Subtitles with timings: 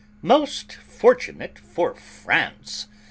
[0.23, 2.87] "Most fortunate for France!"